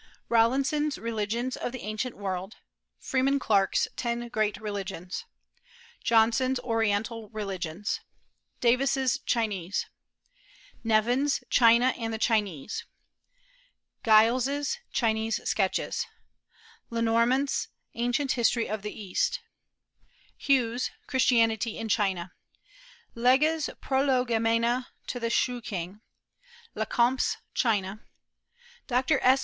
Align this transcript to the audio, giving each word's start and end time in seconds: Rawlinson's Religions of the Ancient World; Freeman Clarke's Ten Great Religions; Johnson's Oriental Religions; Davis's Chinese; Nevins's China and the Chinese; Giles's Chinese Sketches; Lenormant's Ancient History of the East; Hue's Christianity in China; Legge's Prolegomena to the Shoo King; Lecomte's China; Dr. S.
Rawlinson's 0.29 0.97
Religions 0.97 1.55
of 1.55 1.71
the 1.71 1.81
Ancient 1.81 2.17
World; 2.17 2.55
Freeman 2.97 3.37
Clarke's 3.37 3.87
Ten 3.95 4.29
Great 4.29 4.59
Religions; 4.59 5.25
Johnson's 6.03 6.59
Oriental 6.61 7.29
Religions; 7.29 7.99
Davis's 8.61 9.19
Chinese; 9.27 9.85
Nevins's 10.83 11.43
China 11.51 11.93
and 11.99 12.11
the 12.11 12.17
Chinese; 12.17 12.83
Giles's 14.03 14.79
Chinese 14.91 15.39
Sketches; 15.47 16.07
Lenormant's 16.89 17.67
Ancient 17.93 18.31
History 18.31 18.67
of 18.67 18.81
the 18.81 18.99
East; 18.99 19.39
Hue's 20.35 20.89
Christianity 21.05 21.77
in 21.77 21.89
China; 21.89 22.33
Legge's 23.13 23.69
Prolegomena 23.81 24.87
to 25.05 25.19
the 25.19 25.29
Shoo 25.29 25.61
King; 25.61 26.01
Lecomte's 26.75 27.37
China; 27.53 27.99
Dr. 28.87 29.19
S. 29.21 29.39